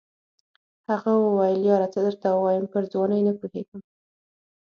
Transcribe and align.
هغه 0.89 1.11
وویل 1.23 1.61
یاره 1.69 1.87
څه 1.93 1.99
درته 2.05 2.27
ووایم 2.31 2.65
پر 2.73 2.83
ځوانۍ 2.91 3.21
نه 3.27 3.33
پوهېږم. 3.39 3.81